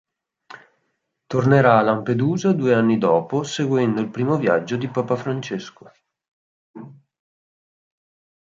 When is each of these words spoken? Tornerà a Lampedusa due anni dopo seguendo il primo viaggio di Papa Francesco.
Tornerà 1.27 1.73
a 1.77 1.83
Lampedusa 1.83 2.53
due 2.53 2.73
anni 2.73 2.97
dopo 2.97 3.43
seguendo 3.43 4.01
il 4.01 4.09
primo 4.09 4.35
viaggio 4.35 4.75
di 4.75 4.87
Papa 4.87 5.15
Francesco. 5.15 5.91